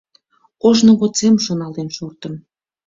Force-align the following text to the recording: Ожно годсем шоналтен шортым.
Ожно 0.67 0.91
годсем 0.99 1.35
шоналтен 1.45 1.89
шортым. 1.95 2.33